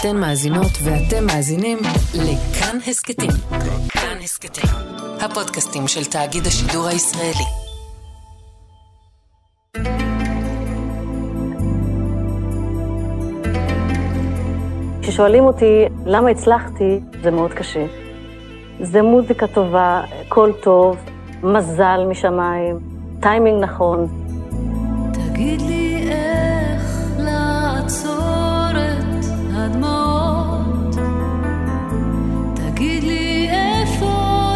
[0.00, 1.78] אתן מאזינות ואתם מאזינים
[2.14, 3.30] לכאן הסכתים.
[3.88, 4.70] כאן הסכתים,
[5.20, 7.44] הפודקאסטים של תאגיד השידור הישראלי.
[15.02, 17.86] כששואלים אותי למה הצלחתי, זה מאוד קשה.
[18.80, 20.96] זה מוזיקה טובה, קול טוב,
[21.42, 22.78] מזל משמיים,
[23.20, 24.06] טיימינג נכון.
[25.12, 25.85] תגיד לי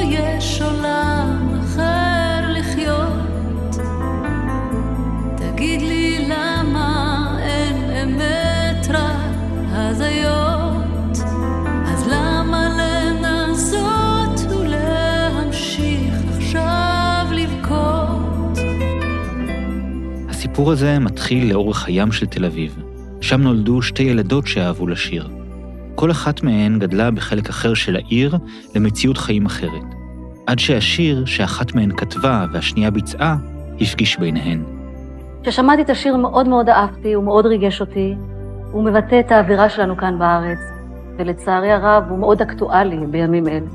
[0.03, 1.49] יש עולם
[2.59, 3.77] לחיות.
[5.37, 7.61] תגיד לי למה אין.
[11.91, 12.71] אז למה?
[20.29, 22.90] הסיפור הזה מתחיל לאורך הים של תל אביב.
[23.21, 25.29] שם נולדו שתי ילדות שאהבו לשיר.
[25.95, 28.39] כל אחת מהן גדלה בחלק אחר של העיר
[28.75, 29.85] למציאות חיים אחרת.
[30.47, 33.37] עד שהשיר שאחת מהן כתבה והשנייה ביצעה,
[33.81, 34.63] הפגיש ביניהן.
[35.43, 38.15] כששמעתי את השיר מאוד מאוד אהבתי, הוא מאוד ריגש אותי.
[38.73, 40.59] הוא מבטא את האווירה שלנו כאן בארץ,
[41.19, 43.67] ולצערי הרב הוא מאוד אקטואלי בימים אלה.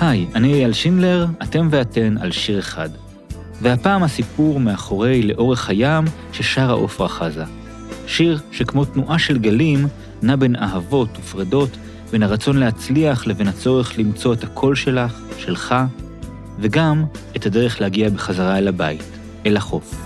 [0.00, 2.88] היי, אני אייל שינדלר, אתם ואתן על שיר אחד.
[3.62, 7.44] והפעם הסיפור מאחורי לאורך הים ששרה עופרה חזה.
[8.06, 9.86] שיר שכמו תנועה של גלים,
[10.22, 11.76] נע בין אהבות ופרדות,
[12.12, 15.74] בין הרצון להצליח לבין הצורך למצוא את הקול שלך, שלך,
[16.58, 17.04] וגם
[17.36, 19.02] את הדרך להגיע בחזרה אל הבית,
[19.46, 20.05] אל החוף.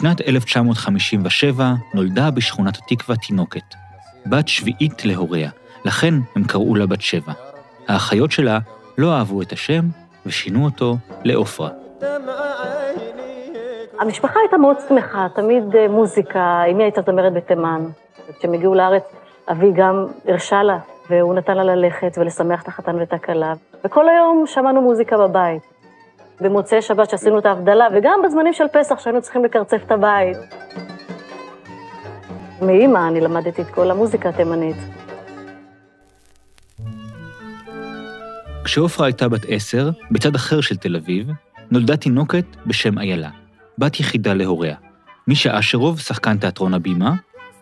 [0.00, 3.74] בשנת 1957 נולדה בשכונת התקווה תינוקת,
[4.26, 5.50] בת שביעית להוריה,
[5.84, 7.32] לכן הם קראו לה בת שבע.
[7.88, 8.58] האחיות שלה
[8.98, 9.80] לא אהבו את השם
[10.26, 11.68] ושינו אותו לעופרה.
[13.98, 17.86] המשפחה הייתה מאוד שמחה, תמיד אה, מוזיקה, אמי הייתה זמרת בתימן.
[18.38, 19.04] כשהם הגיעו לארץ,
[19.50, 20.78] אבי גם הרשה לה,
[21.10, 23.52] והוא נתן לה ללכת ולשמח את החתן ואת הכלה.
[23.84, 25.79] וכל היום שמענו מוזיקה בבית.
[26.40, 30.36] במוצאי שבת שעשינו את ההבדלה, וגם בזמנים של פסח שהיינו צריכים לקרצף את הבית.
[32.62, 34.76] מאימא אני למדתי את כל המוזיקה התימנית.
[38.64, 41.28] כשעופרה הייתה בת עשר, בצד אחר של תל אביב,
[41.70, 43.30] נולדה תינוקת בשם איילה,
[43.78, 44.76] בת יחידה להוריה.
[45.28, 47.14] מישה אשרוב, שחקן תיאטרון הבימה,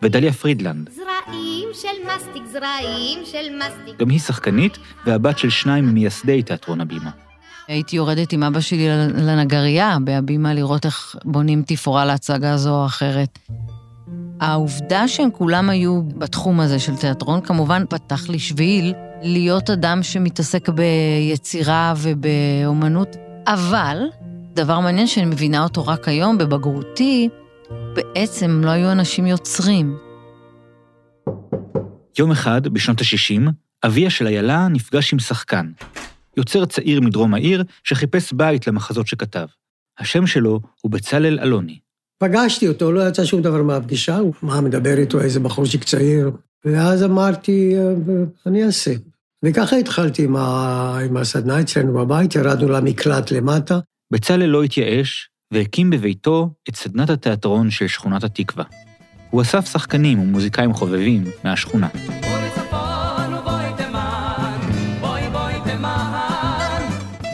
[0.03, 3.99] ודליה פרידלנד, זרעים של מסטיק, זרעים של מסטיק.
[3.99, 7.11] גם היא שחקנית והבת של שניים ממייסדי תיאטרון הבימה.
[7.69, 13.39] הייתי יורדת עם אבא שלי לנגרייה בהבימה לראות איך בונים תפאורה להצגה זו או אחרת.
[14.41, 20.69] העובדה שהם כולם היו בתחום הזה של תיאטרון, כמובן פתח לי שביל להיות אדם שמתעסק
[20.69, 23.99] ביצירה ובאומנות, אבל
[24.55, 27.29] דבר מעניין שאני מבינה אותו רק היום, בבגרותי,
[27.95, 29.97] בעצם לא היו אנשים יוצרים.
[32.19, 33.51] יום אחד, בשנות ה-60,
[33.87, 35.71] אביה של איילה נפגש עם שחקן,
[36.39, 39.47] יוצר צעיר מדרום העיר שחיפש בית למחזות שכתב.
[39.99, 41.79] השם שלו הוא בצלאל אלוני.
[42.23, 46.31] פגשתי אותו, לא יצא שום דבר מהפגישה, הוא מה מדבר איתו, איזה בחורצ'יק צעיר.
[46.65, 47.93] ואז אמרתי, "אה,
[48.47, 48.93] אני אעשה.
[49.45, 50.99] וככה התחלתי עם, ה...
[51.05, 53.79] עם הסדנה אצלנו בבית, ירדנו למקלט למטה.
[54.13, 58.65] בצלאל לא התייאש והקים בביתו את סדנת התיאטרון של שכונת התקווה.
[59.31, 61.89] הוא אסף שחקנים ומוזיקאים חובבים מהשכונה.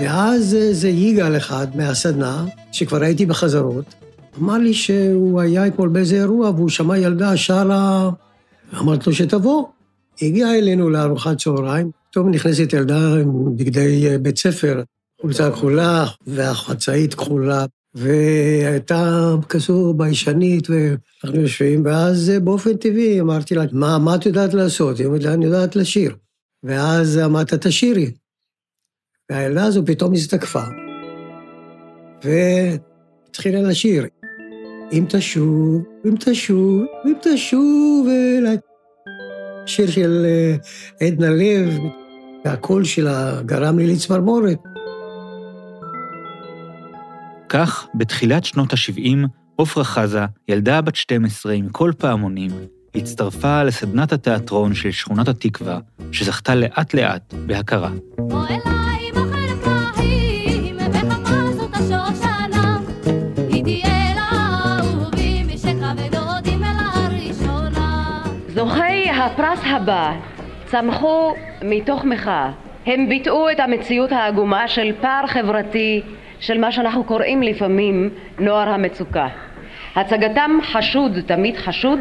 [0.04, 3.94] ואז איזה יגאל אחד מהסדנה, שכבר הייתי בחזרות,
[4.38, 8.10] אמר לי שהוא היה אתמול באיזה אירוע והוא שמע ילדה שרה,
[8.80, 9.66] אמרתי לו שתבוא.
[10.22, 14.82] הגיע אלינו לארוחת צהריים, פתאום נכנסת ילדה עם בגדי אה, בית ספר,
[15.20, 23.64] חולצה כחולה והחצאית כחולה, והייתה כזו ביישנית, ואנחנו יושבים, ואז אה, באופן טבעי אמרתי לה,
[23.72, 24.98] מה, מה את יודעת לעשות?
[24.98, 26.16] היא אומרת לי, אני יודעת לשיר.
[26.64, 28.10] ואז אמרת, תשירי.
[29.32, 30.62] והילדה הזו פתאום הזדקפה,
[32.24, 34.06] והתחילה לשיר.
[34.92, 38.56] אם תשוב, אם תשוב, אם תשוב אליי.
[39.66, 41.78] שיר של אה, עדנה לב,
[42.44, 44.58] והקול שלה גרם לי לצמרמורת.
[47.48, 49.28] כך, בתחילת שנות ה-70,
[49.58, 52.50] עפרה חזה, ילדה בת 12 עם קול פעמונים,
[52.94, 55.78] הצטרפה לסדנת התיאטרון של שכונת התקווה,
[56.12, 57.90] שזכתה לאט-לאט בהכרה.
[58.18, 58.40] בוא
[69.24, 70.12] הפרס הבא
[70.64, 72.50] צמחו מתוך מחאה.
[72.86, 76.02] הם ביטאו את המציאות העגומה של פער חברתי,
[76.40, 79.28] של מה שאנחנו קוראים לפעמים נוער המצוקה.
[79.96, 81.98] הצגתם חשוד תמיד חשוד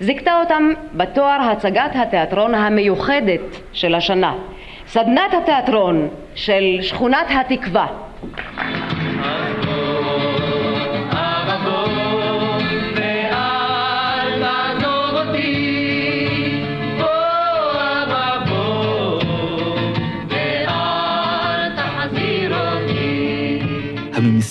[0.00, 3.40] זיכתה אותם בתואר הצגת התיאטרון המיוחדת
[3.72, 4.34] של השנה.
[4.86, 7.86] סדנת התיאטרון של שכונת התקווה.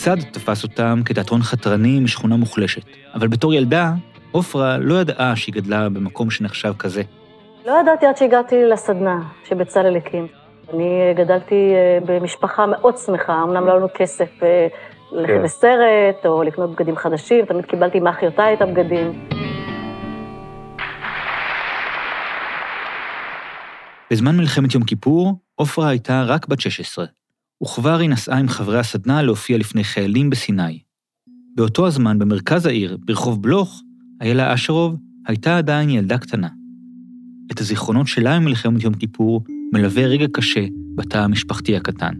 [0.07, 2.81] הממסד תפס אותם כתיאטרון חתרני משכונה מוחלשת,
[3.13, 3.93] אבל בתור ילדה,
[4.31, 7.01] עופרה לא ידעה שהיא גדלה במקום שנחשב כזה.
[7.65, 10.27] לא ידעתי עד שהגעתי לסדנה שבצלאל הקים.
[10.73, 14.67] אני גדלתי אה, במשפחה מאוד שמחה, אמנם לא היה לנו כסף אה,
[15.11, 15.41] ללכת כן.
[15.41, 19.27] לסרט או לקנות בגדים חדשים, תמיד קיבלתי מאחיותיי את הבגדים.
[24.11, 27.05] בזמן מלחמת יום כיפור, עופרה הייתה רק בת 16,
[27.63, 30.79] וכבר היא נסעה עם חברי הסדנה להופיע לפני חיילים בסיני.
[31.55, 33.81] באותו הזמן, במרכז העיר, ברחוב בלוך,
[34.21, 34.95] איילה אשרוב
[35.27, 36.47] הייתה עדיין ילדה קטנה.
[37.51, 39.43] את הזיכרונות שלה ממלחמת יום כיפור
[39.73, 40.65] מלווה רגע קשה
[40.95, 42.13] בתא המשפחתי הקטן.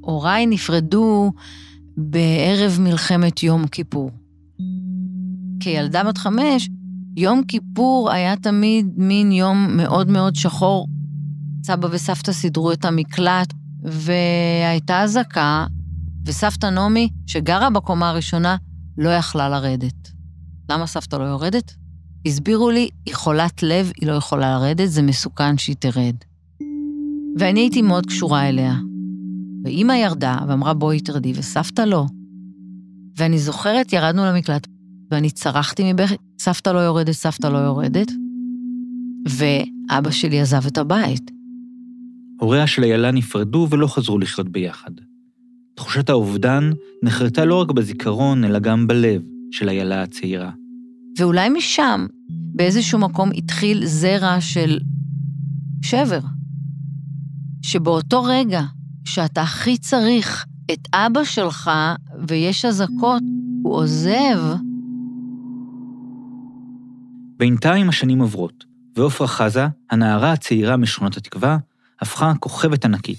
[0.00, 1.32] הוריי נפרדו
[1.96, 4.10] בערב מלחמת יום כיפור.
[5.60, 6.68] כילדה בת חמש,
[7.16, 10.88] יום כיפור היה תמיד מין יום מאוד מאוד שחור.
[11.64, 13.52] סבא וסבתא סידרו את המקלט,
[13.82, 15.66] והייתה אזעקה,
[16.26, 18.56] וסבתא נעמי, שגרה בקומה הראשונה,
[18.98, 20.12] לא יכלה לרדת.
[20.70, 21.74] למה סבתא לא יורדת?
[22.26, 26.14] הסבירו לי, היא חולת לב, היא לא יכולה לרדת, זה מסוכן שהיא תרד.
[27.38, 28.74] ואני הייתי מאוד קשורה אליה.
[29.64, 32.06] ואימא ירדה ואמרה, בואי תרדי, וסבתא לא.
[33.16, 34.66] ואני זוכרת, ירדנו למקלט,
[35.10, 38.12] ואני צרחתי מבכי, סבתא לא יורדת, סבתא לא יורדת,
[39.28, 41.30] ואבא שלי עזב את הבית.
[42.42, 44.90] הוריה של איילה נפרדו ולא חזרו לחיות ביחד.
[45.74, 46.70] תחושת האובדן
[47.02, 50.50] נחרתה לא רק בזיכרון, אלא גם בלב של איילה הצעירה.
[51.18, 54.78] ואולי משם, באיזשהו מקום התחיל זרע של
[55.82, 56.20] שבר.
[57.62, 58.62] שבאותו רגע
[59.04, 61.70] שאתה הכי צריך את אבא שלך
[62.28, 63.22] ויש אזעקות,
[63.62, 64.40] הוא עוזב,
[67.38, 68.64] בינתיים השנים עוברות,
[68.96, 71.58] ועפרה חזה, הנערה הצעירה משכונת התקווה,
[72.02, 73.18] הפכה כוכבת ענקית,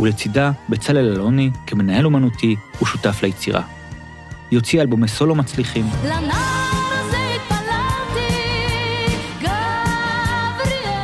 [0.00, 3.62] ולצידה בצלאל אלוני כמנהל אומנותי ושותף ליצירה.
[4.50, 5.86] היא הוציאה אלבומי סולו מצליחים.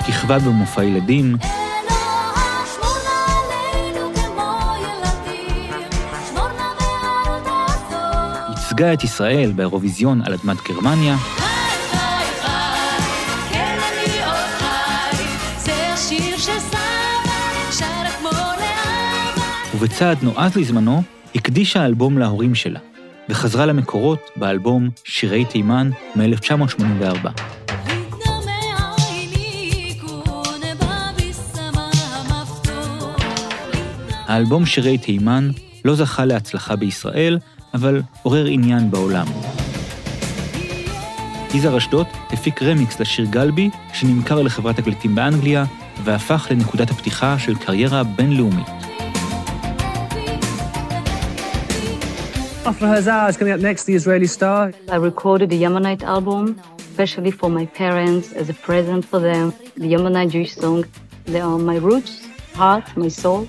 [0.06, 1.36] כיכבה במופע ילדים.
[8.48, 11.16] ייצגה את ישראל באירוויזיון על אדמת גרמניה,
[19.78, 21.02] ובצעד נועז לזמנו,
[21.34, 22.80] הקדישה האלבום להורים שלה,
[23.28, 27.28] וחזרה למקורות באלבום שירי תימן מ-1984.
[27.86, 28.52] להתנמא
[29.08, 33.12] עיני כון בביסמה המפתור.
[34.26, 35.50] האלבום שירי תימן
[35.84, 37.38] לא זכה להצלחה בישראל,
[37.74, 39.26] אבל עורר עניין בעולם.
[41.54, 45.64] יזהר אשדוד הפיק רמיקס לשיר גלבי, שנמכר לחברת תקליטים באנגליה,
[46.04, 48.87] והפך לנקודת הפתיחה של קריירה בינלאומית.
[52.67, 54.73] Afra Hazar is coming up next, the Israeli star.
[54.89, 59.53] I recorded the Yemenite album, especially for my parents as a present for them.
[59.75, 60.85] The Yemenite Jewish song,
[61.25, 62.13] they are my roots,
[62.55, 63.47] heart, my soul.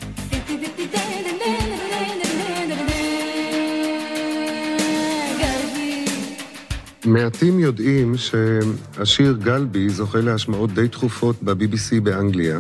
[7.06, 12.58] מעטים יודעים שהשיר גלבי זוכה להשמעות די תכופות ב-BBC באנגליה.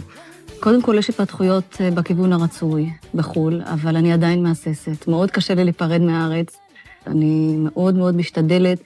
[0.59, 5.07] קודם כל, יש התפתחויות אה, בכיוון הרצוי בחו"ל, אבל אני עדיין מהססת.
[5.07, 6.57] מאוד קשה לי להיפרד מהארץ.
[7.07, 8.79] אני מאוד מאוד משתדלת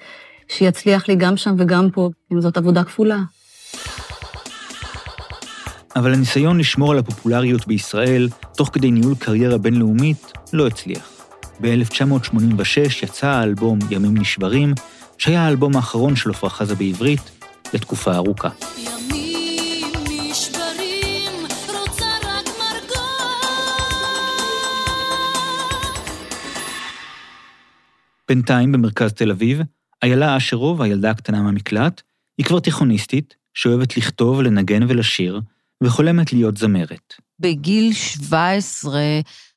[0.48, 3.20] שיצליח לי גם שם וגם פה, אם זאת עבודה כפולה.
[5.96, 11.10] אבל הניסיון לשמור על הפופולריות בישראל, תוך כדי ניהול קריירה בינלאומית, לא הצליח.
[11.62, 14.74] ב-1986 יצא האלבום ימים נשברים,
[15.18, 17.32] שהיה האלבום האחרון של עפרה חזה בעברית,
[17.74, 18.50] לתקופה ארוכה.
[18.78, 19.23] ימים
[28.34, 29.62] בינתיים, במרכז תל אביב,
[30.04, 32.02] איילה אשרוב, הילדה הקטנה מהמקלט,
[32.38, 35.42] היא כבר תיכוניסטית, שאוהבת לכתוב, לנגן ולשיר,
[35.84, 37.14] וחולמת להיות זמרת.
[37.40, 39.02] בגיל 17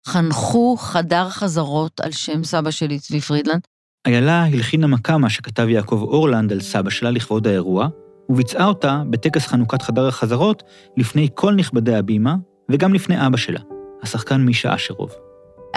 [0.06, 3.60] חנכו חדר חזרות על שם סבא שלי, צבי פרידלנד.
[4.06, 7.88] איילה הלחינה מקאמה שכתב יעקב אורלנד על סבא שלה לכבוד האירוע,
[8.28, 10.62] וביצעה אותה בטקס חנוכת חדר החזרות
[10.96, 12.34] לפני כל נכבדי הבימה,
[12.70, 13.60] וגם לפני אבא שלה,
[14.02, 15.10] השחקן מישה אשרוב.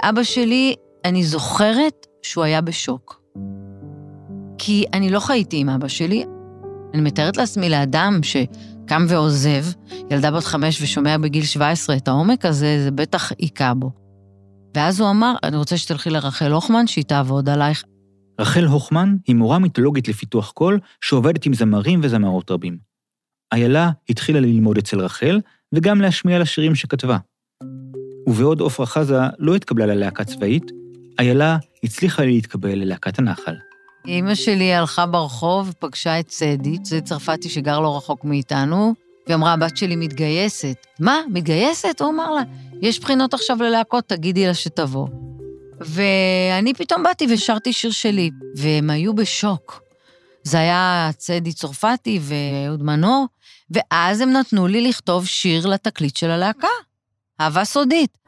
[0.02, 3.22] אבא שלי, אני זוכרת שהוא היה בשוק.
[4.58, 6.24] כי אני לא חייתי עם אבא שלי.
[6.94, 9.64] אני מתארת לעצמי לאדם שקם ועוזב,
[10.10, 13.90] ילדה בת חמש ושומע בגיל 17 את העומק הזה, זה בטח היכה בו.
[14.76, 17.84] ואז הוא אמר, אני רוצה שתלכי לרחל הוכמן, שהיא תעבוד עלייך.
[18.40, 22.78] רחל הוכמן היא מורה מיתולוגית לפיתוח קול, שעובדת עם זמרים וזמרות רבים.
[23.52, 25.40] איילה התחילה ללמוד אצל רחל,
[25.74, 27.18] וגם להשמיע לה שירים שכתבה.
[28.28, 30.72] ובעוד עפרה חזה לא התקבלה ללהקה צבאית,
[31.20, 33.54] איילה הצליחה להתקבל ללהקת הנחל.
[34.06, 38.94] אימא שלי הלכה ברחוב, פגשה את צדי, צדי צרפתי שגר לא רחוק מאיתנו,
[39.26, 40.86] והיא אמרה, הבת שלי מתגייסת.
[41.00, 42.00] מה, מתגייסת?
[42.00, 42.42] הוא אמר לה,
[42.82, 45.08] יש בחינות עכשיו ללהקות, תגידי לה שתבוא.
[45.80, 49.82] ואני פתאום באתי ושרתי שיר שלי, והם היו בשוק.
[50.42, 53.26] זה היה צדי צרפתי ואהוד מנור,
[53.70, 56.68] ואז הם נתנו לי לכתוב שיר לתקליט של הלהקה.
[57.40, 58.18] אהבה סודית.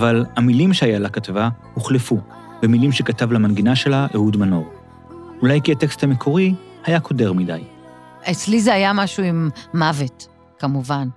[0.00, 2.20] אבל המילים שאיילה כתבה הוחלפו
[2.62, 4.68] במילים שכתב למנגינה שלה אהוד מנור.
[5.42, 6.54] אולי כי הטקסט המקורי
[6.84, 7.62] היה קודר מדי.
[8.30, 10.28] אצלי זה היה משהו עם מוות,
[10.58, 11.08] כמובן.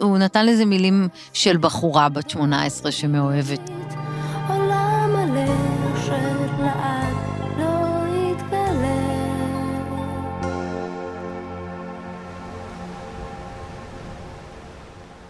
[0.00, 3.70] הוא נתן לזה מילים של בחורה בת 18 שמאוהבת.
[4.48, 4.62] לא.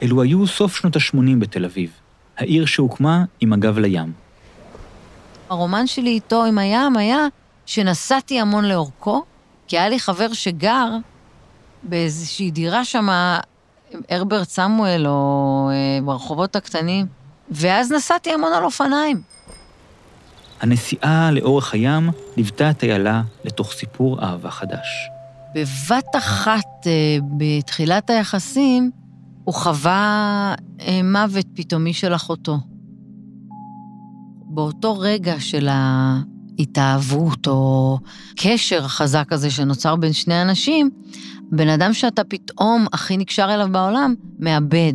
[0.03, 1.91] אלו היו סוף שנות ה-80 בתל אביב,
[2.39, 4.13] העיר שהוקמה עם הגב לים.
[5.51, 7.27] הרומן שלי איתו, עם הים, היה
[7.67, 9.23] שנסעתי המון לאורכו,
[9.69, 10.89] כי היה לי חבר שגר
[11.83, 13.09] באיזושהי דירה שם,
[14.11, 17.07] הרברט סמואל, או אה, ברחובות הקטנים,
[17.51, 19.21] ואז נסעתי המון על אופניים.
[20.61, 25.09] הנסיעה לאורך הים ליוותה את איילה לתוך סיפור אהבה חדש.
[25.55, 28.91] בבת אחת, אה, בתחילת היחסים,
[29.45, 32.59] הוא חווה אה, מוות פתאומי של אחותו.
[34.55, 37.99] באותו רגע של ההתאהבות או
[38.37, 40.91] קשר החזק הזה שנוצר בין שני אנשים,
[41.53, 44.95] בן אדם שאתה פתאום הכי נקשר אליו בעולם, מאבד.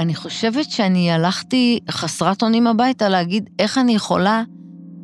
[0.00, 4.42] אני חושבת שאני הלכתי חסרת אונים הביתה להגיד איך אני יכולה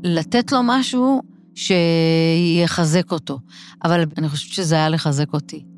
[0.04, 1.22] לתת לו משהו
[1.54, 3.38] שיחזק אותו.
[3.84, 5.69] אבל אני חושבת שזה היה לחזק אותי.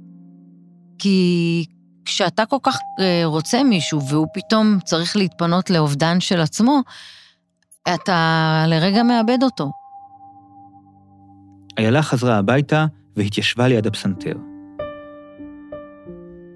[1.02, 1.64] כי
[2.04, 6.80] כשאתה כל כך אה, רוצה מישהו והוא פתאום צריך להתפנות לאובדן של עצמו,
[7.94, 9.70] אתה לרגע מאבד אותו.
[11.78, 14.36] איילה חזרה הביתה והתיישבה ליד הפסנתר.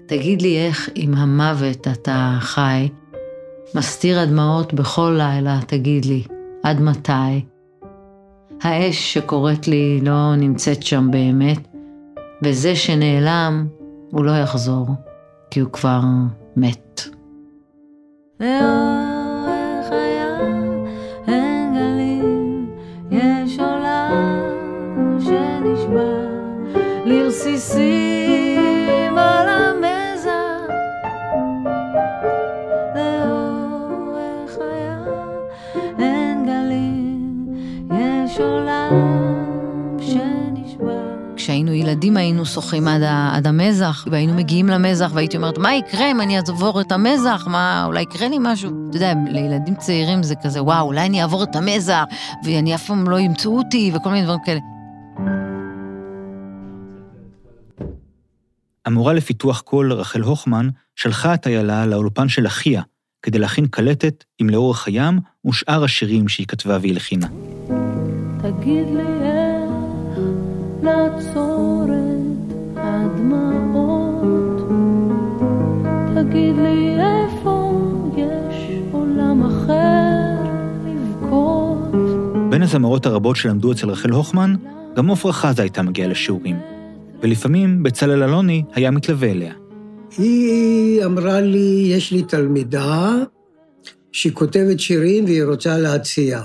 [0.07, 2.89] תגיד לי איך עם המוות אתה חי,
[3.75, 6.23] מסתיר הדמעות בכל לילה, תגיד לי,
[6.63, 7.45] עד מתי?
[8.61, 11.67] האש שקוראת לי לא נמצאת שם באמת,
[12.43, 13.67] וזה שנעלם,
[14.11, 14.87] הוא לא יחזור,
[15.51, 16.01] כי הוא כבר
[16.55, 17.01] מת.
[18.39, 19.06] לאורך
[41.47, 46.11] כשהיינו ילדים היינו שוחים עד, ה- עד המזח, והיינו מגיעים למזח, והייתי אומרת, מה יקרה
[46.11, 47.47] אם אני אעבור את המזח?
[47.47, 48.71] מה, אולי יקרה לי משהו?
[48.89, 52.03] אתה יודע, לילדים צעירים זה כזה, וואו, אולי אני אעבור את המזח,
[52.43, 54.59] ואני אף פעם לא ימצאו אותי, וכל מיני דברים כאלה.
[58.85, 62.81] המורה לפיתוח קול, רחל הוכמן, שלחה את איילה לאולפן של אחיה,
[63.21, 67.27] כדי להכין קלטת עם לאורך הים ושאר השירים שהיא כתבה והלחינה.
[68.41, 69.46] תגיד לי
[70.83, 74.69] לעצור את הדמעות.
[76.15, 77.81] תגיד לי איפה
[78.17, 80.43] יש עולם אחר
[80.85, 81.77] לבכות.
[82.67, 84.55] הזמרות הרבות שלמדו אצל רחל הוכמן,
[84.95, 86.55] גם עפרה חזה הייתה מגיעה לשיעורים.
[87.21, 89.53] ולפעמים בצלאל אלוני היה מתלווה אליה.
[90.17, 93.15] היא אמרה לי, יש לי תלמידה
[94.11, 96.41] שהיא כותבת שירים והיא רוצה להציע.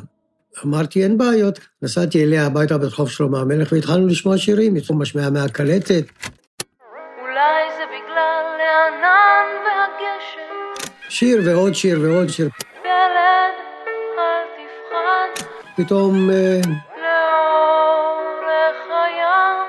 [0.64, 1.58] אמרתי, אין בעיות.
[1.82, 6.04] נסעתי אליה הביתה ברחוב שלמה המלך והתחלנו לשמוע שירים, התחלנו משמיעה מהקלטת.
[7.20, 12.48] אולי זה בגלל הענן והגשם, שיר ועוד שיר ועוד שיר.
[12.84, 13.54] ילד,
[14.18, 16.60] אל תפחד, פתאום אה,
[17.02, 19.68] לאורך הים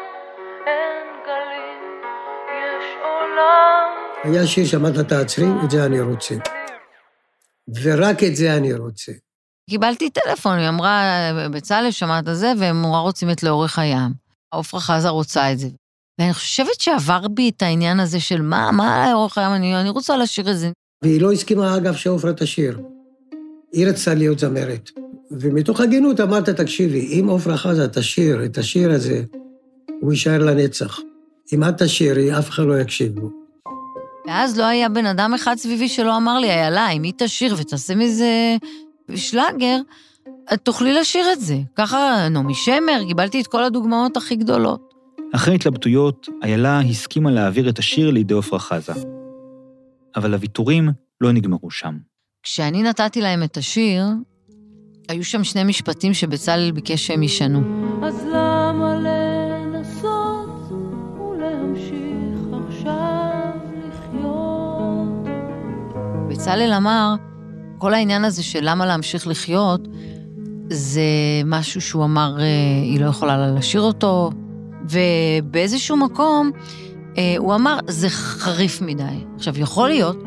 [0.68, 2.02] אין גלים,
[2.50, 3.90] יש עולם.
[4.24, 6.36] היה שיר שאמרת, תעצרי, את זה אני רוצה.
[7.84, 9.12] ורק את זה אני רוצה.
[9.70, 11.02] קיבלתי טלפון, היא אמרה,
[11.52, 14.12] בצלאל, שמעת זה, והם נורא רוצים את לאורך הים.
[14.52, 15.68] עפרה חזה רוצה את זה.
[16.20, 20.18] ואני חושבת שעבר בי את העניין הזה של מה, מה לאורך הים, אני, אני רוצה
[20.18, 20.72] לשיר את זה.
[21.04, 22.80] והיא לא הסכימה, אגב, שעופרה תשיר.
[23.74, 24.90] היא רצתה להיות זמרת.
[25.32, 29.24] ומתוך הגינות אמרת, תקשיבי, אם עופרה חזה תשיר את השיר הזה,
[30.02, 31.00] הוא יישאר לנצח.
[31.54, 33.30] אם את תשירי, אף אחד לא יקשיב לו.
[34.28, 37.96] ואז לא היה בן אדם אחד סביבי שלא אמר לי, איילה, אם היא תשיר ותעשה
[37.96, 38.58] מזה
[39.16, 39.78] שלאגר,
[40.54, 41.58] את תוכלי לשיר את זה.
[41.76, 44.94] ככה נעמי שמר, קיבלתי את כל הדוגמאות הכי גדולות.
[45.36, 48.94] אחרי התלבטויות, איילה הסכימה להעביר את השיר לידי עפרה חזה.
[50.16, 50.90] אבל הוויתורים
[51.22, 51.98] לא נגמרו שם.
[52.44, 54.06] כשאני נתתי להם את השיר,
[55.10, 57.62] היו שם שני משפטים שבצלאל ביקש שהם ישנו.
[58.04, 60.72] אז למה לנסות
[61.20, 63.52] ולהמשיך עכשיו
[63.88, 65.28] לחיות?
[66.30, 67.16] בצלאל אמר,
[67.84, 69.88] כל העניין הזה של למה להמשיך לחיות,
[70.70, 71.02] זה
[71.46, 72.46] משהו שהוא אמר, אה,
[72.84, 74.32] היא לא יכולה לשיר אותו,
[74.90, 76.52] ובאיזשהו מקום
[77.18, 79.04] אה, הוא אמר, זה חריף מדי.
[79.36, 80.24] עכשיו, יכול להיות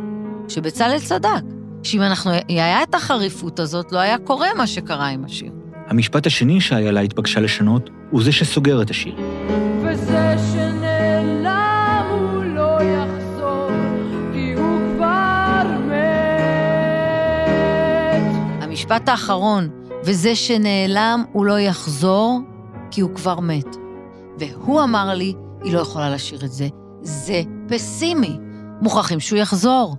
[0.48, 1.42] שבצלאל צדק,
[1.82, 5.52] שאם אנחנו, היה את החריפות הזאת, לא היה קורה מה שקרה עם השיר.
[5.86, 9.14] המשפט השני שאיילה התבקשה לשנות הוא זה שסוגר את השיר.
[9.82, 10.85] וזה שנעלם
[18.90, 19.68] המשפט האחרון,
[20.04, 22.40] וזה שנעלם הוא לא יחזור,
[22.90, 23.76] כי הוא כבר מת.
[24.38, 26.68] והוא אמר לי, היא לא יכולה לשיר את זה,
[27.02, 28.38] זה פסימי.
[28.82, 29.96] מוכרחים שהוא יחזור.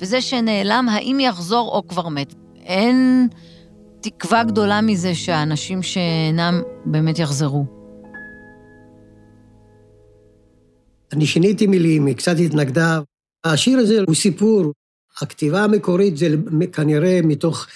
[0.00, 2.34] וזה שנעלם, האם יחזור או כבר מת.
[2.56, 3.28] אין
[4.00, 7.64] תקווה גדולה מזה שהאנשים שאינם באמת יחזרו.
[11.12, 13.00] אני שיניתי מילים, היא קצת התנגדה.
[13.44, 14.72] השיר הזה הוא סיפור.
[15.22, 16.28] הכתיבה המקורית זה
[16.72, 17.66] כנראה מתוך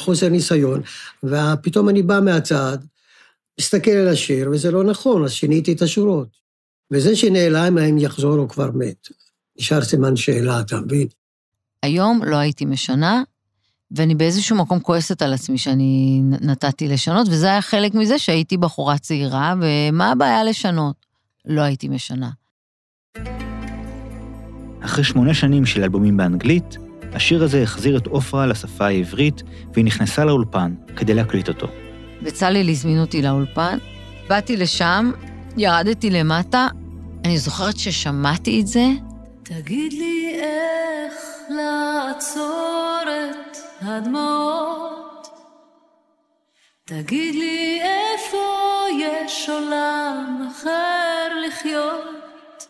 [0.00, 0.82] חוסר ניסיון,
[1.24, 2.78] ופתאום אני בא מהצד,
[3.60, 6.28] מסתכל על השיר, וזה לא נכון, אז שיניתי את השורות.
[6.90, 9.08] וזה שנעלם, האם יחזור או כבר מת.
[9.58, 11.06] נשאר סימן שאלה, אתה מבין?
[11.82, 13.22] היום לא הייתי משנה,
[13.90, 18.98] ואני באיזשהו מקום כועסת על עצמי שאני נתתי לשנות, וזה היה חלק מזה שהייתי בחורה
[18.98, 20.96] צעירה, ומה הבעיה לשנות?
[21.44, 22.30] לא הייתי משנה.
[24.80, 26.76] אחרי שמונה שנים של אלבומים באנגלית,
[27.12, 29.42] השיר הזה החזיר את עופרה לשפה העברית,
[29.74, 31.66] והיא נכנסה לאולפן כדי להקליט אותו.
[32.22, 33.78] בצלאל הזמין אותי לאולפן,
[34.28, 35.10] באתי לשם,
[35.56, 36.66] ירדתי למטה,
[37.24, 38.86] אני זוכרת ששמעתי את זה,
[39.42, 41.14] תגיד לי איך
[41.50, 45.28] לעצור את הדמעות.
[46.84, 48.36] תגיד לי איפה
[49.00, 52.66] יש עולם אחר לחיות.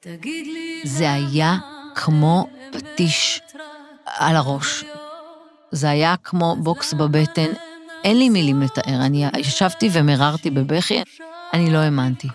[0.00, 1.56] תגיד לי זה היה
[1.96, 3.40] כמו פטיש
[4.06, 4.84] על הראש.
[5.70, 7.50] זה היה כמו בוקס בבטן,
[8.04, 9.06] אין לי מילים לתאר.
[9.06, 11.02] אני ישבתי ומררתי בבכי,
[11.52, 12.28] אני לא האמנתי.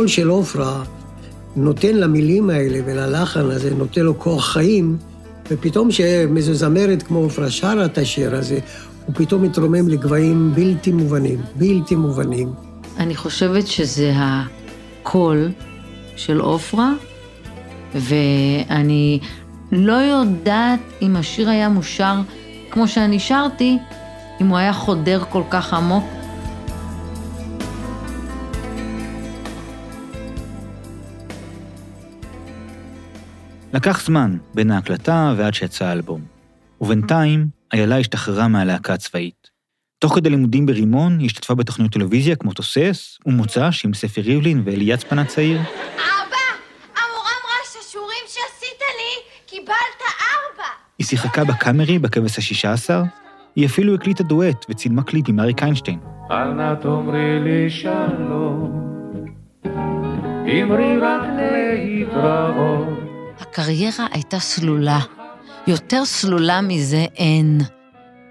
[0.00, 0.82] הקול של עופרה
[1.56, 4.96] נותן למילים האלה וללחן הזה, נותן לו כוח חיים,
[5.50, 8.58] ופתאום שאיזו זמרת כמו עופרה שרה את השיר הזה,
[9.06, 12.52] הוא פתאום מתרומם לגבהים בלתי מובנים, בלתי מובנים.
[12.98, 15.48] אני חושבת שזה הקול
[16.16, 16.92] של עופרה,
[17.94, 19.20] ואני
[19.72, 22.14] לא יודעת אם השיר היה מושר
[22.70, 23.78] כמו שאני שרתי,
[24.40, 26.19] אם הוא היה חודר כל כך עמוק.
[33.72, 36.20] לקח זמן בין ההקלטה ועד שיצא האלבום.
[36.80, 39.50] ובינתיים, איילה השתחררה מהלהקה הצבאית.
[39.98, 44.84] תוך כדי לימודים ברימון, היא השתתפה בתוכניות טלוויזיה כמו תוסס ומוצ"ש עם ספי ריבלין ואלי
[44.84, 45.60] יצפן הצעיר.
[45.60, 46.36] אבא,
[46.96, 50.68] המורה אמרה שהשיעורים שעשית לי, קיבלת ארבע.
[50.98, 53.02] היא שיחקה בקאמרי בכבש השישה עשר,
[53.56, 55.98] היא אפילו הקליטה דואט וצילמה קליפ עם אריק איינשטיין.
[56.30, 58.90] אל נא תאמרי לי שלום,
[60.46, 63.09] אמרי רק להתראות.
[63.60, 64.98] הקריירה הייתה סלולה.
[65.66, 67.60] יותר סלולה מזה אין.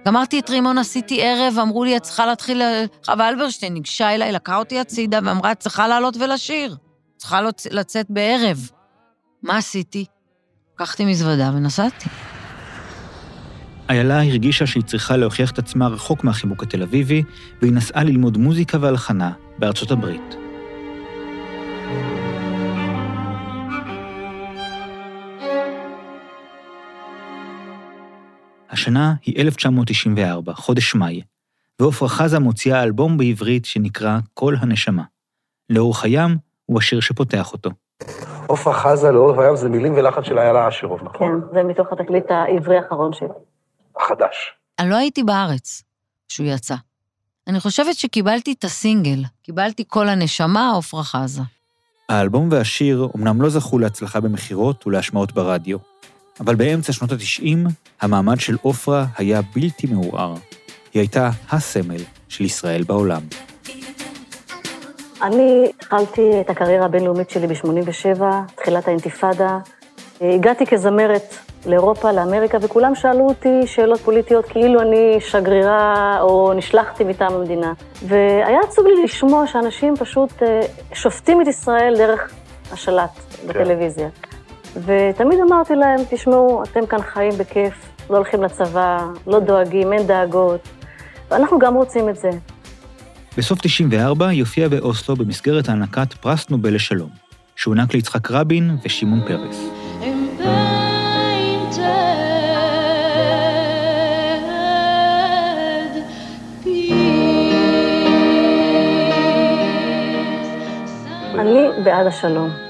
[0.07, 2.61] גמרתי את רימון, עשיתי ערב, אמרו לי, את צריכה להתחיל...
[3.05, 6.75] חווה אלברשטיין ניגשה אליי, לקחה אותי הצידה ואמרה, את צריכה לעלות ולשיר.
[7.17, 8.69] צריכה לצ- לצאת בערב.
[9.43, 10.05] מה עשיתי?
[10.75, 12.09] לקחתי מזוודה ונסעתי.
[13.89, 17.23] איילה הרגישה שהיא צריכה להוכיח את עצמה רחוק מהחיבוק התל אביבי,
[17.61, 20.35] והיא נסעה ללמוד מוזיקה והלחנה בארצות הברית.
[28.79, 31.21] השנה היא 1994, חודש מאי,
[31.79, 35.03] ועפרה חזה מוציאה אלבום בעברית שנקרא "כל הנשמה".
[35.69, 37.69] לאורך הים הוא השיר שפותח אותו.
[38.49, 41.41] עפרה חזה לאורך הים זה מילים ולחן של איילה אשרוב, נכון?
[41.41, 43.27] כן, זה מתוך התקליט העברי האחרון שלי.
[43.97, 44.53] החדש.
[44.79, 45.83] אני לא הייתי בארץ
[46.29, 46.75] כשהוא יצא.
[47.47, 51.41] אני חושבת שקיבלתי את הסינגל, קיבלתי כל הנשמה, עפרה חזה.
[52.09, 55.77] האלבום והשיר אומנם לא זכו להצלחה במכירות ולהשמעות ברדיו,
[56.39, 57.69] אבל באמצע שנות ה-90,
[58.01, 60.33] המעמד של עופרה היה בלתי מעורער.
[60.93, 63.21] היא הייתה הסמל של ישראל בעולם.
[65.21, 68.21] אני התחלתי את הקריירה הבינלאומית שלי ב-87,
[68.55, 69.57] תחילת האינתיפאדה.
[70.21, 77.33] הגעתי כזמרת לאירופה, לאמריקה, וכולם שאלו אותי שאלות פוליטיות כאילו אני שגרירה או נשלחתי מטעם
[77.33, 77.73] המדינה.
[78.07, 80.61] והיה עצוב לי לשמוע שאנשים פשוט אה,
[80.93, 82.33] שופטים את ישראל דרך
[82.71, 84.09] השלט בטלוויזיה.
[84.75, 87.73] ותמיד אמרתי להם, תשמעו, אתם כאן חיים בכיף,
[88.09, 90.69] לא הולכים לצבא, לא דואגים, אין דאגות,
[91.31, 92.29] ואנחנו גם רוצים את זה.
[93.37, 97.09] בסוף 94 היא הופיעה באוסלו במסגרת הענקת פרס נובל לשלום,
[97.55, 99.69] שהוענק ליצחק רבין ושמעון פרס.
[111.39, 112.68] אני בעד השלום.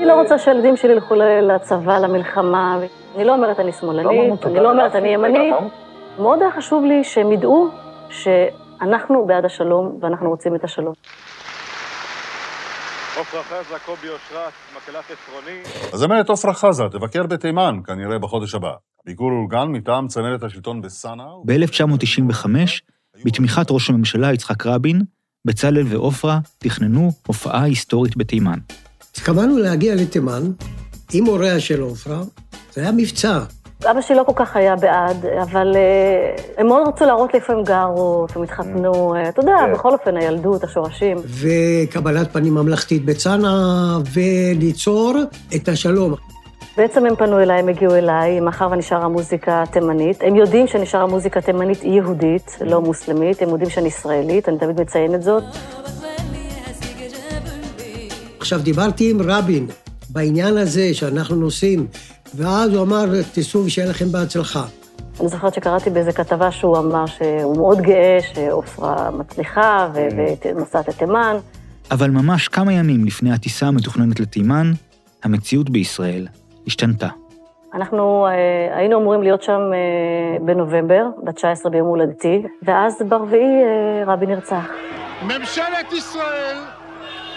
[0.00, 2.78] אני לא רוצה שהילדים שלי ילכו לצבא, למלחמה.
[3.16, 5.54] אני לא אומרת אני שמאלנית, אני לא אומרת אני ימנית.
[6.18, 7.68] מאוד היה חשוב לי שהם ידעו
[8.10, 10.92] שאנחנו בעד השלום ואנחנו רוצים את השלום.
[13.20, 15.60] עפרה חזה, קובי אושרת, מקהלת עפרוני.
[15.92, 18.72] הזמרת עפרה חזה תבקר בתימן, כנראה בחודש הבא.
[19.06, 21.26] ביקור אורגן מטעם צמרת השלטון בסאנה.
[21.44, 22.46] ב-1995,
[23.24, 25.02] בתמיכת ראש הממשלה יצחק רבין,
[25.44, 28.58] בצלאל ועופרה תכננו הופעה היסטורית בתימן.
[29.20, 30.42] התכוונו להגיע לתימן
[31.12, 32.22] עם הוריה של עופרה,
[32.72, 33.38] זה היה מבצע.
[33.90, 37.52] אבא שלי לא כל כך היה בעד, אבל אה, הם מאוד רצו להראות לי איפה
[37.52, 41.16] הם גרו, איפה הם התחתנו, אה, אתה יודע, בכל אופן, הילדות, השורשים.
[41.26, 45.14] וקבלת פנים ממלכתית בצנעא, וליצור
[45.56, 46.14] את השלום.
[46.76, 50.22] בעצם הם פנו אליי, הם הגיעו אליי, מאחר ונשארה מוזיקה תימנית.
[50.22, 55.22] הם יודעים שנשארה מוזיקה תימנית יהודית, לא מוסלמית, הם יודעים שאני ישראלית, אני תמיד מציינת
[55.22, 55.42] זאת.
[58.40, 59.66] עכשיו, דיברתי עם רבין
[60.10, 61.86] בעניין הזה שאנחנו נוסעים,
[62.34, 64.64] ואז הוא אמר, תיסעו ושיהיה לכם בהצלחה.
[65.20, 71.36] אני זוכרת שקראתי באיזה כתבה שהוא אמר שהוא מאוד גאה שעופרה מצליחה ו- ונוסעת לתימן.
[71.90, 74.72] אבל ממש כמה ימים לפני הטיסה המתוכננת לתימן,
[75.24, 76.26] המציאות בישראל
[76.66, 77.08] השתנתה.
[77.74, 84.30] אנחנו אה, היינו אמורים להיות שם אה, בנובמבר, ב-19 ביום הולדתי, ואז ברביעי אה, רבין
[84.30, 84.66] נרצח.
[85.22, 86.56] ממשלת ישראל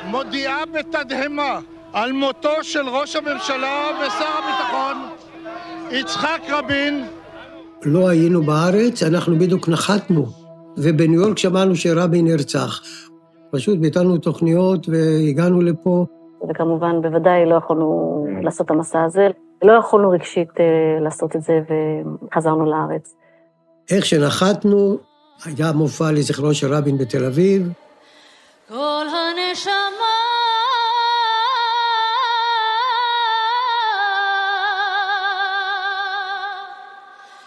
[0.06, 1.60] מודיעה בתדהמה
[1.94, 4.98] על מותו של ראש הממשלה ושר הביטחון
[5.92, 7.06] יצחק רבין.
[7.86, 10.26] לא היינו בארץ, אנחנו בדיוק נחתנו,
[10.78, 12.82] ובניו יורק שמענו שרבין נרצח.
[13.52, 16.06] פשוט ביטלנו תוכניות והגענו לפה.
[16.50, 19.28] וכמובן, בוודאי לא יכולנו לעשות את המסע הזה.
[19.64, 20.66] לא יכולנו רגשית אה,
[21.02, 21.60] לעשות את זה,
[22.32, 23.16] וחזרנו לארץ.
[23.92, 24.98] איך שנחתנו,
[25.46, 27.70] היה מופע לזכרו של רבין בתל אביב,
[28.74, 29.72] כל הנשמה.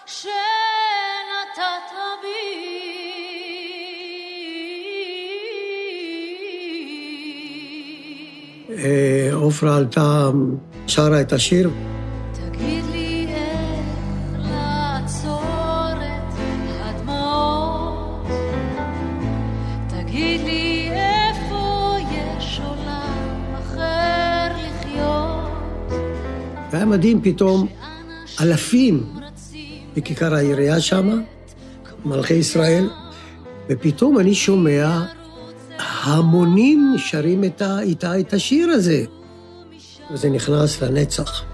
[0.07, 0.33] שנתת
[8.71, 10.31] אה, עופרה עלתה,
[10.87, 11.71] שרה את השיר,
[26.87, 27.66] מדהים פתאום,
[28.40, 29.07] אלפים
[29.96, 31.20] בכיכר העירייה שם,
[32.05, 32.90] מלכי ישראל,
[33.68, 35.03] ופתאום אני שומע
[35.79, 39.05] המונים שרים את ה, איתה את השיר הזה.
[40.11, 41.45] וזה נכנס לנצח.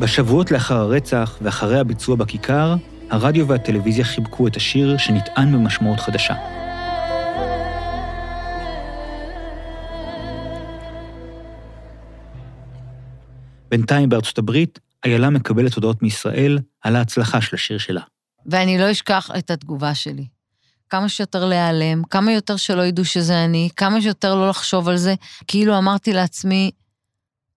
[0.00, 2.74] בשבועות לאחר הרצח ואחרי הביצוע בכיכר,
[3.10, 6.34] הרדיו והטלוויזיה חיבקו את השיר שנטען במשמעות חדשה.
[13.68, 18.02] בינתיים בארצות הברית, איילה מקבלת הודעות מישראל על ההצלחה של השיר שלה.
[18.46, 20.26] ואני לא אשכח את התגובה שלי.
[20.90, 25.14] כמה שיותר להיעלם, כמה יותר שלא ידעו שזה אני, כמה שיותר לא לחשוב על זה.
[25.46, 26.70] כאילו אמרתי לעצמי,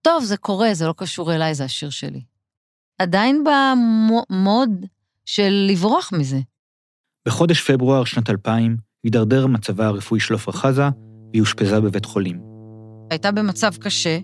[0.02, 2.33] טוב, זה קורה, זה לא קשור אליי, זה השיר שלי.
[2.98, 4.86] עדיין במוד
[5.26, 6.38] של לברוח מזה.
[7.28, 10.88] בחודש פברואר שנת 2000 הידרדר מצבה הרפואי של עפרה חזה,
[11.30, 12.40] והיא אושפזה בבית חולים.
[13.10, 14.18] הייתה במצב קשה,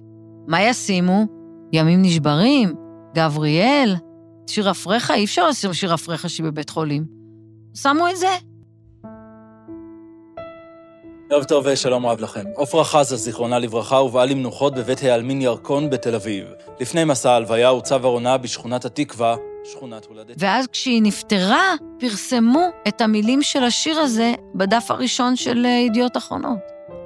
[0.48, 1.26] מה ישימו?
[1.72, 2.74] ימים נשברים?
[3.14, 3.96] גבריאל?
[4.46, 5.10] שיר אפריך?
[5.10, 7.06] אי אפשר לשים שיר אפריך שהיא בבית חולים.
[7.74, 8.49] שמו את זה.
[11.30, 12.44] ערב טוב ושלום רב לכם.
[12.56, 16.44] עפרה חזה, זיכרונה לברכה, הובאה למנוחות בבית העלמין ירקון בתל אביב.
[16.80, 20.36] לפני מסע ההלוויה הוצב ארונה בשכונת התקווה, שכונת הולדת.
[20.38, 26.58] ואז כשהיא נפטרה, פרסמו את המילים של השיר הזה בדף הראשון של אה, ידיעות אחרונות.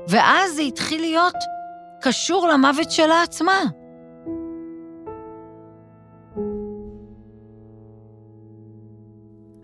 [0.08, 1.36] ואז זה התחיל להיות
[2.00, 3.60] קשור למוות שלה עצמה.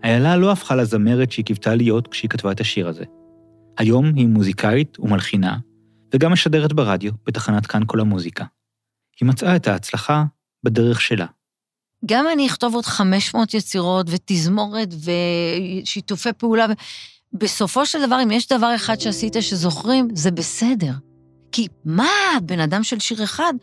[0.03, 3.03] איילה לא הפכה לזמרת שהיא קיוותה להיות כשהיא כתבה את השיר הזה.
[3.81, 5.57] היום היא מוזיקאית ומלחינה,
[6.13, 8.45] וגם משדרת ברדיו בתחנת כאן כל המוזיקה.
[9.21, 10.23] היא מצאה את ההצלחה
[10.63, 11.25] בדרך שלה.
[12.05, 14.89] גם אני אכתוב עוד 500 יצירות ותזמורת
[15.83, 16.65] ושיתופי פעולה.
[17.33, 20.91] בסופו של דבר, אם יש דבר אחד שעשית שזוכרים, זה בסדר.
[21.51, 22.09] כי מה,
[22.43, 23.53] בן אדם של שיר אחד?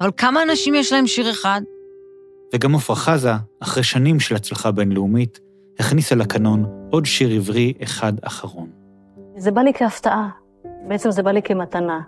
[0.00, 1.60] אבל כמה אנשים יש להם שיר אחד?
[2.54, 5.38] וגם עפרה חזה, אחרי שנים של הצלחה בינלאומית,
[5.78, 8.77] הכניסה לקנון עוד שיר עברי אחד אחרון.
[9.38, 10.28] זה בא לי כהפתעה.
[10.88, 12.00] בעצם זה בא לי כמתנה.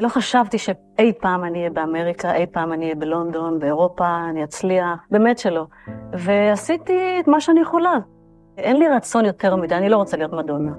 [0.00, 5.06] לא חשבתי שאי פעם אני אהיה באמריקה, אי פעם אני אהיה בלונדון, באירופה, אני אצליח,
[5.10, 5.66] באמת שלא.
[6.12, 7.94] ועשיתי את מה שאני יכולה.
[8.58, 10.72] אין לי רצון יותר מדי, אני לא רוצה להיות מדונה.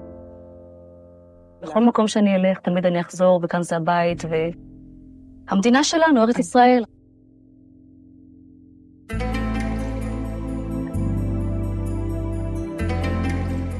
[1.62, 4.22] בכל מקום שאני אלך, תמיד אני אחזור, וכאן זה הבית,
[5.48, 6.84] והמדינה שלנו, ארץ ישראל.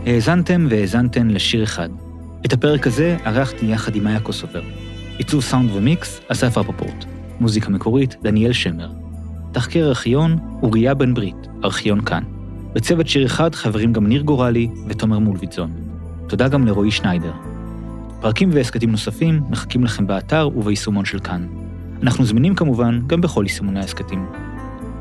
[0.07, 1.89] האזנתם והאזנתן לשיר אחד.
[2.47, 4.63] את הפרק הזה ערכתי יחד עם מאיה קוסובר.
[5.19, 7.05] עיצוב סאונד ומיקס, אסף רפפורט.
[7.41, 8.91] מוזיקה מקורית, דניאל שמר.
[9.53, 12.23] תחקיר ארכיון, אוריה בן ברית, ארכיון כאן.
[12.73, 15.71] בצוות שיר אחד חברים גם ניר גורלי ותומר מולביטזון.
[16.29, 17.33] תודה גם לרועי שניידר.
[18.21, 21.47] פרקים והסכתים נוספים מחכים לכם באתר וביישומון של כאן.
[22.03, 24.27] אנחנו זמינים כמובן גם בכל יישומוני ההסכתים.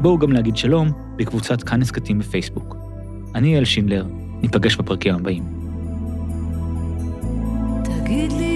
[0.02, 2.76] בואו גם להגיד שלום בקבוצת כאן הסכתים בפייסבוק.
[3.36, 4.06] אני אל שינדלר,
[4.42, 5.44] ניפגש בפרקים הבאים.
[7.84, 8.49] תגיד לי